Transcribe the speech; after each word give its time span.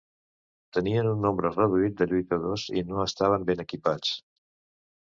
Tenien 0.77 1.09
un 1.09 1.21
nombre 1.25 1.51
reduït 1.57 2.01
de 2.01 2.09
lluitadors 2.15 2.67
i 2.83 2.87
no 2.89 3.05
estaven 3.07 3.47
ben 3.53 3.67
equipats. 3.69 4.21